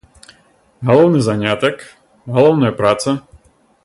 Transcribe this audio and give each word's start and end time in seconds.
Галоўны 0.89 1.19
занятак, 1.27 1.75
галоўная 2.39 2.73
праца? 2.81 3.15